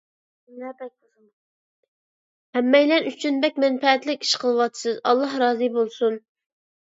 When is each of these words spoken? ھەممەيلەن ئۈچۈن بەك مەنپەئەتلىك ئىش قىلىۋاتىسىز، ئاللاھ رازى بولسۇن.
ھەممەيلەن 2.57 3.11
ئۈچۈن 3.11 3.37
بەك 3.45 3.61
مەنپەئەتلىك 3.65 4.25
ئىش 4.27 4.33
قىلىۋاتىسىز، 4.45 4.99
ئاللاھ 5.11 5.37
رازى 5.45 5.69
بولسۇن. 5.77 6.19